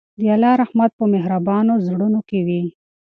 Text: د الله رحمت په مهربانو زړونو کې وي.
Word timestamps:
د 0.19 0.21
الله 0.35 0.53
رحمت 0.61 0.91
په 0.99 1.05
مهربانو 1.13 1.73
زړونو 1.87 2.19
کې 2.29 2.39
وي. 2.47 2.63